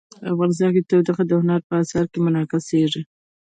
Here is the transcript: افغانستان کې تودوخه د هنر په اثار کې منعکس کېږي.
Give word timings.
افغانستان 0.33 0.69
کې 0.75 0.81
تودوخه 0.89 1.23
د 1.27 1.31
هنر 1.41 1.61
په 1.67 1.73
اثار 1.83 2.05
کې 2.11 2.19
منعکس 2.25 2.63
کېږي. 2.71 3.01